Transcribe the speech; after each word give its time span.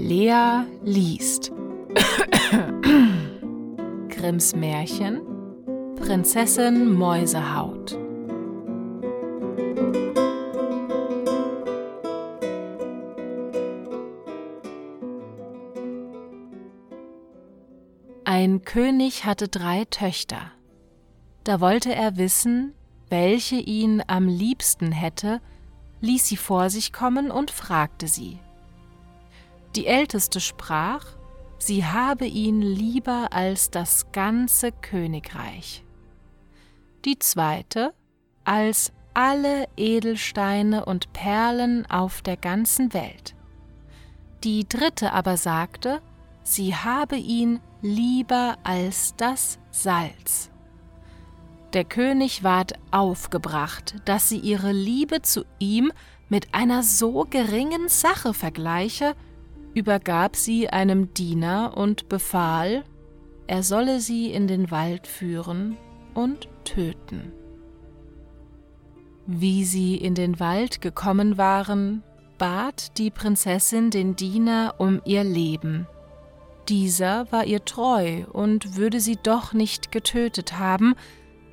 Lea 0.00 0.64
liest 0.84 1.50
Grimms 4.08 4.54
Märchen 4.54 5.20
Prinzessin 5.96 6.94
Mäusehaut 6.94 7.98
Ein 18.24 18.62
König 18.62 19.24
hatte 19.24 19.48
drei 19.48 19.84
Töchter. 19.86 20.52
Da 21.42 21.60
wollte 21.60 21.92
er 21.92 22.16
wissen, 22.16 22.72
welche 23.08 23.56
ihn 23.56 24.00
am 24.06 24.28
liebsten 24.28 24.92
hätte, 24.92 25.40
ließ 26.02 26.28
sie 26.28 26.36
vor 26.36 26.70
sich 26.70 26.92
kommen 26.92 27.32
und 27.32 27.50
fragte 27.50 28.06
sie. 28.06 28.38
Die 29.76 29.86
älteste 29.86 30.40
sprach, 30.40 31.04
sie 31.58 31.84
habe 31.84 32.26
ihn 32.26 32.62
lieber 32.62 33.28
als 33.32 33.70
das 33.70 34.10
ganze 34.12 34.72
Königreich. 34.72 35.84
Die 37.04 37.18
zweite 37.18 37.94
als 38.44 38.92
alle 39.14 39.68
Edelsteine 39.76 40.84
und 40.84 41.12
Perlen 41.12 41.84
auf 41.90 42.22
der 42.22 42.36
ganzen 42.36 42.94
Welt. 42.94 43.34
Die 44.44 44.68
dritte 44.68 45.12
aber 45.12 45.36
sagte, 45.36 46.00
sie 46.42 46.74
habe 46.74 47.16
ihn 47.16 47.60
lieber 47.82 48.56
als 48.62 49.14
das 49.16 49.58
Salz. 49.70 50.50
Der 51.72 51.84
König 51.84 52.42
ward 52.42 52.74
aufgebracht, 52.90 53.96
dass 54.04 54.28
sie 54.28 54.38
ihre 54.38 54.72
Liebe 54.72 55.20
zu 55.22 55.44
ihm 55.58 55.92
mit 56.28 56.54
einer 56.54 56.82
so 56.82 57.26
geringen 57.28 57.88
Sache 57.88 58.32
vergleiche, 58.32 59.14
übergab 59.78 60.36
sie 60.36 60.68
einem 60.68 61.14
Diener 61.14 61.76
und 61.76 62.08
befahl, 62.08 62.84
er 63.46 63.62
solle 63.62 64.00
sie 64.00 64.30
in 64.30 64.46
den 64.46 64.70
Wald 64.70 65.06
führen 65.06 65.76
und 66.14 66.48
töten. 66.64 67.32
Wie 69.26 69.64
sie 69.64 69.96
in 69.96 70.14
den 70.14 70.40
Wald 70.40 70.80
gekommen 70.80 71.38
waren, 71.38 72.02
bat 72.38 72.98
die 72.98 73.10
Prinzessin 73.10 73.90
den 73.90 74.16
Diener 74.16 74.74
um 74.78 75.00
ihr 75.04 75.24
Leben. 75.24 75.86
Dieser 76.68 77.30
war 77.32 77.44
ihr 77.44 77.64
treu 77.64 78.24
und 78.32 78.76
würde 78.76 79.00
sie 79.00 79.16
doch 79.22 79.52
nicht 79.52 79.92
getötet 79.92 80.58
haben, 80.58 80.94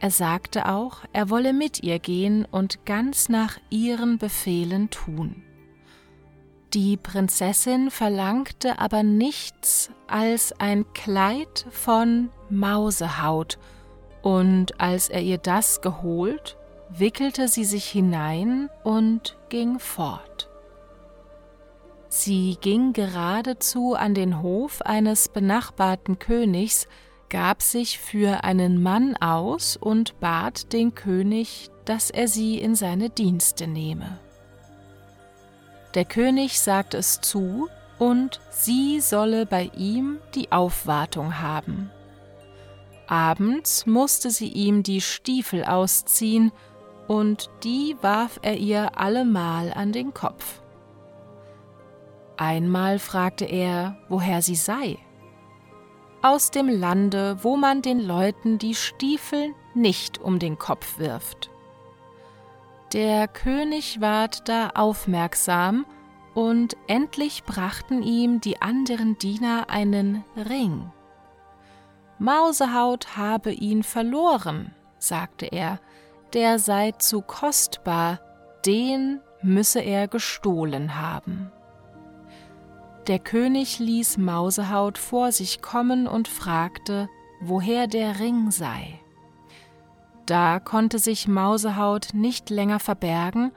er 0.00 0.10
sagte 0.10 0.68
auch, 0.68 0.98
er 1.12 1.30
wolle 1.30 1.52
mit 1.52 1.82
ihr 1.82 1.98
gehen 1.98 2.44
und 2.44 2.86
ganz 2.86 3.28
nach 3.28 3.58
ihren 3.70 4.18
Befehlen 4.18 4.90
tun. 4.90 5.42
Die 6.74 6.96
Prinzessin 6.96 7.90
verlangte 7.90 8.78
aber 8.78 9.02
nichts 9.02 9.90
als 10.06 10.58
ein 10.58 10.90
Kleid 10.94 11.66
von 11.70 12.30
Mausehaut, 12.48 13.58
und 14.22 14.80
als 14.80 15.10
er 15.10 15.20
ihr 15.20 15.36
das 15.36 15.82
geholt, 15.82 16.56
wickelte 16.88 17.48
sie 17.48 17.64
sich 17.64 17.86
hinein 17.86 18.70
und 18.84 19.36
ging 19.50 19.80
fort. 19.80 20.48
Sie 22.08 22.56
ging 22.60 22.94
geradezu 22.94 23.94
an 23.94 24.14
den 24.14 24.40
Hof 24.40 24.80
eines 24.82 25.28
benachbarten 25.28 26.18
Königs, 26.18 26.86
gab 27.28 27.60
sich 27.60 27.98
für 27.98 28.44
einen 28.44 28.82
Mann 28.82 29.16
aus 29.16 29.76
und 29.76 30.20
bat 30.20 30.72
den 30.72 30.94
König, 30.94 31.70
dass 31.84 32.10
er 32.10 32.28
sie 32.28 32.58
in 32.58 32.74
seine 32.74 33.10
Dienste 33.10 33.66
nehme. 33.66 34.20
Der 35.94 36.04
König 36.04 36.60
sagte 36.60 36.98
es 36.98 37.20
zu, 37.20 37.68
und 37.98 38.40
sie 38.50 39.00
solle 39.00 39.46
bei 39.46 39.70
ihm 39.76 40.18
die 40.34 40.50
Aufwartung 40.50 41.40
haben. 41.40 41.90
Abends 43.06 43.86
musste 43.86 44.30
sie 44.30 44.48
ihm 44.48 44.82
die 44.82 45.00
Stiefel 45.00 45.64
ausziehen, 45.64 46.52
und 47.08 47.50
die 47.62 47.96
warf 48.00 48.38
er 48.42 48.56
ihr 48.56 48.98
allemal 48.98 49.72
an 49.72 49.92
den 49.92 50.14
Kopf. 50.14 50.62
Einmal 52.36 52.98
fragte 52.98 53.44
er, 53.44 53.96
woher 54.08 54.40
sie 54.40 54.56
sei 54.56 54.98
aus 56.22 56.52
dem 56.52 56.68
Lande, 56.68 57.36
wo 57.42 57.56
man 57.56 57.82
den 57.82 58.00
Leuten 58.00 58.58
die 58.58 58.76
Stiefel 58.76 59.54
nicht 59.74 60.20
um 60.20 60.38
den 60.38 60.56
Kopf 60.56 60.98
wirft. 60.98 61.50
Der 62.92 63.26
König 63.26 64.00
ward 64.02 64.48
da 64.48 64.70
aufmerksam, 64.74 65.86
und 66.34 66.76
endlich 66.88 67.44
brachten 67.44 68.02
ihm 68.02 68.40
die 68.40 68.60
anderen 68.60 69.18
Diener 69.18 69.68
einen 69.68 70.24
Ring. 70.36 70.90
Mausehaut 72.18 73.16
habe 73.16 73.52
ihn 73.52 73.82
verloren, 73.82 74.74
sagte 74.98 75.46
er, 75.46 75.78
der 76.32 76.58
sei 76.58 76.92
zu 76.92 77.20
kostbar, 77.20 78.20
den 78.64 79.20
müsse 79.42 79.80
er 79.80 80.08
gestohlen 80.08 81.00
haben. 81.00 81.50
Der 83.08 83.18
König 83.18 83.78
ließ 83.78 84.18
Mausehaut 84.18 84.96
vor 84.96 85.32
sich 85.32 85.60
kommen 85.60 86.06
und 86.06 86.28
fragte, 86.28 87.08
woher 87.40 87.86
der 87.86 88.20
Ring 88.20 88.50
sei. 88.50 89.01
Da 90.26 90.60
konnte 90.60 90.98
sich 90.98 91.26
Mausehaut 91.26 92.08
nicht 92.14 92.50
länger 92.50 92.78
verbergen, 92.78 93.52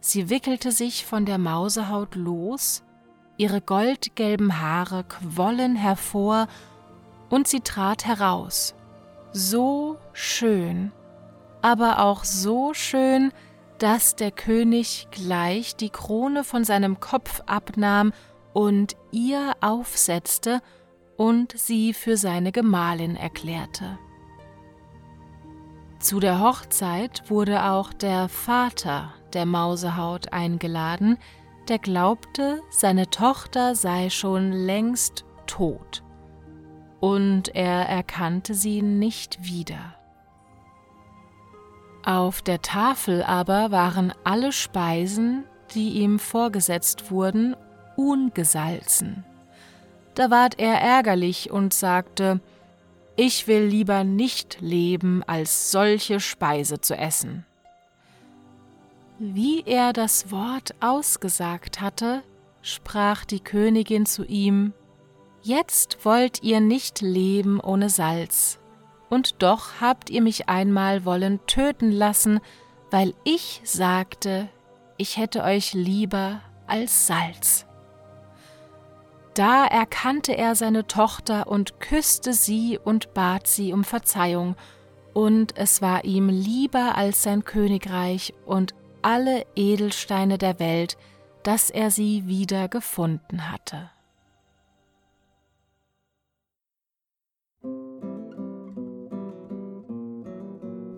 sie 0.00 0.30
wickelte 0.30 0.72
sich 0.72 1.04
von 1.04 1.26
der 1.26 1.38
Mausehaut 1.38 2.14
los, 2.14 2.82
ihre 3.36 3.60
goldgelben 3.60 4.60
Haare 4.60 5.04
quollen 5.04 5.76
hervor, 5.76 6.48
und 7.28 7.46
sie 7.46 7.60
trat 7.60 8.06
heraus, 8.06 8.74
so 9.32 9.98
schön, 10.12 10.90
aber 11.62 12.00
auch 12.00 12.24
so 12.24 12.74
schön, 12.74 13.32
dass 13.78 14.16
der 14.16 14.30
König 14.30 15.08
gleich 15.10 15.76
die 15.76 15.90
Krone 15.90 16.44
von 16.44 16.64
seinem 16.64 17.00
Kopf 17.00 17.42
abnahm 17.46 18.12
und 18.52 18.96
ihr 19.12 19.54
aufsetzte 19.60 20.60
und 21.16 21.56
sie 21.56 21.94
für 21.94 22.16
seine 22.16 22.52
Gemahlin 22.52 23.16
erklärte. 23.16 23.98
Zu 26.00 26.18
der 26.18 26.40
Hochzeit 26.40 27.24
wurde 27.28 27.62
auch 27.64 27.92
der 27.92 28.30
Vater 28.30 29.12
der 29.34 29.44
Mausehaut 29.44 30.32
eingeladen, 30.32 31.18
der 31.68 31.78
glaubte, 31.78 32.62
seine 32.70 33.10
Tochter 33.10 33.74
sei 33.74 34.08
schon 34.08 34.50
längst 34.50 35.26
tot, 35.46 36.02
und 37.00 37.54
er 37.54 37.86
erkannte 37.86 38.54
sie 38.54 38.80
nicht 38.80 39.44
wieder. 39.44 39.94
Auf 42.02 42.40
der 42.40 42.62
Tafel 42.62 43.22
aber 43.22 43.70
waren 43.70 44.14
alle 44.24 44.52
Speisen, 44.52 45.44
die 45.74 46.00
ihm 46.00 46.18
vorgesetzt 46.18 47.10
wurden, 47.10 47.54
ungesalzen. 47.96 49.26
Da 50.14 50.30
ward 50.30 50.58
er 50.58 50.80
ärgerlich 50.80 51.50
und 51.50 51.74
sagte, 51.74 52.40
ich 53.16 53.46
will 53.46 53.64
lieber 53.64 54.04
nicht 54.04 54.58
leben, 54.60 55.22
als 55.26 55.70
solche 55.70 56.20
Speise 56.20 56.80
zu 56.80 56.96
essen. 56.96 57.44
Wie 59.18 59.62
er 59.66 59.92
das 59.92 60.30
Wort 60.30 60.74
ausgesagt 60.80 61.80
hatte, 61.80 62.22
sprach 62.62 63.24
die 63.24 63.40
Königin 63.40 64.06
zu 64.06 64.24
ihm, 64.24 64.72
Jetzt 65.42 66.04
wollt 66.04 66.42
ihr 66.42 66.60
nicht 66.60 67.00
leben 67.00 67.60
ohne 67.60 67.88
Salz, 67.88 68.58
und 69.08 69.42
doch 69.42 69.80
habt 69.80 70.10
ihr 70.10 70.22
mich 70.22 70.48
einmal 70.48 71.04
wollen 71.04 71.40
töten 71.46 71.90
lassen, 71.90 72.40
weil 72.90 73.14
ich 73.24 73.60
sagte, 73.64 74.48
ich 74.98 75.16
hätte 75.16 75.42
euch 75.42 75.72
lieber 75.72 76.42
als 76.66 77.06
Salz. 77.06 77.66
Da 79.40 79.64
erkannte 79.64 80.36
er 80.36 80.54
seine 80.54 80.86
Tochter 80.86 81.46
und 81.46 81.80
küsste 81.80 82.34
sie 82.34 82.78
und 82.78 83.14
bat 83.14 83.46
sie 83.46 83.72
um 83.72 83.84
Verzeihung, 83.84 84.54
und 85.14 85.56
es 85.56 85.80
war 85.80 86.04
ihm 86.04 86.28
lieber 86.28 86.94
als 86.94 87.22
sein 87.22 87.42
Königreich 87.42 88.34
und 88.44 88.74
alle 89.00 89.46
Edelsteine 89.56 90.36
der 90.36 90.60
Welt, 90.60 90.98
dass 91.42 91.70
er 91.70 91.90
sie 91.90 92.26
wieder 92.26 92.68
gefunden 92.68 93.50
hatte. 93.50 93.88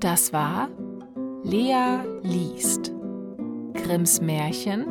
Das 0.00 0.32
war 0.32 0.68
Lea 1.44 2.00
liest 2.22 2.90
Grimms 3.74 4.20
Märchen 4.20 4.84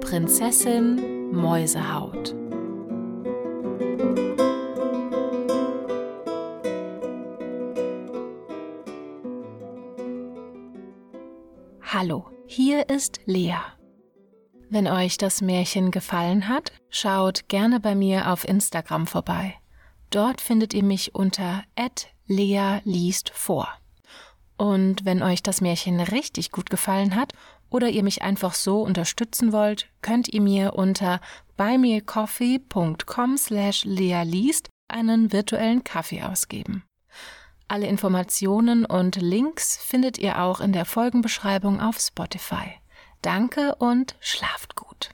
Prinzessin 0.00 1.32
Mäusehaut. 1.32 2.37
Hallo, 12.00 12.30
hier 12.46 12.90
ist 12.90 13.18
Lea. 13.26 13.56
Wenn 14.70 14.86
euch 14.86 15.18
das 15.18 15.40
Märchen 15.40 15.90
gefallen 15.90 16.46
hat, 16.46 16.70
schaut 16.90 17.48
gerne 17.48 17.80
bei 17.80 17.96
mir 17.96 18.30
auf 18.30 18.46
Instagram 18.46 19.08
vorbei. 19.08 19.56
Dort 20.10 20.40
findet 20.40 20.74
ihr 20.74 20.84
mich 20.84 21.16
unter 21.16 21.64
Lea 22.28 22.78
liest 22.84 23.30
vor. 23.30 23.66
Und 24.56 25.06
wenn 25.06 25.24
euch 25.24 25.42
das 25.42 25.60
Märchen 25.60 25.98
richtig 25.98 26.52
gut 26.52 26.70
gefallen 26.70 27.16
hat 27.16 27.32
oder 27.68 27.88
ihr 27.88 28.04
mich 28.04 28.22
einfach 28.22 28.54
so 28.54 28.80
unterstützen 28.82 29.52
wollt, 29.52 29.88
könnt 30.00 30.28
ihr 30.28 30.40
mir 30.40 30.74
unter 30.74 31.20
buymeacoffee.com 31.56 33.36
slash 33.36 33.84
lealiest 33.84 34.68
einen 34.86 35.32
virtuellen 35.32 35.82
Kaffee 35.82 36.22
ausgeben. 36.22 36.84
Alle 37.68 37.86
Informationen 37.86 38.86
und 38.86 39.16
Links 39.16 39.76
findet 39.76 40.16
ihr 40.16 40.40
auch 40.40 40.60
in 40.60 40.72
der 40.72 40.86
Folgenbeschreibung 40.86 41.80
auf 41.80 41.98
Spotify. 41.98 42.72
Danke 43.20 43.74
und 43.74 44.16
schlaft 44.20 44.74
gut. 44.74 45.10